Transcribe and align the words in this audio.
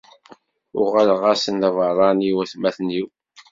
Uɣaleɣ-asen 0.79 1.55
d 1.61 1.63
aberrani 1.69 2.25
i 2.29 2.33
watmaten-iw. 2.35 3.07